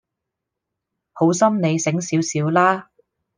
[1.13, 2.89] 好心你醒少少啦